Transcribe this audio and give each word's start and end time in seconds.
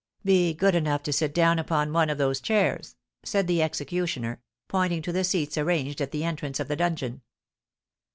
"Be 0.25 0.55
good 0.55 0.73
enough 0.73 1.03
to 1.03 1.13
sit 1.13 1.31
down 1.31 1.59
upon 1.59 1.93
one 1.93 2.09
of 2.09 2.17
those 2.17 2.41
chairs," 2.41 2.95
said 3.21 3.45
the 3.45 3.61
executioner, 3.61 4.41
pointing 4.67 5.03
to 5.03 5.11
the 5.11 5.23
seats 5.23 5.59
arranged 5.59 6.01
at 6.01 6.09
the 6.09 6.23
entrance 6.23 6.59
of 6.59 6.67
the 6.67 6.75
dungeon. 6.75 7.21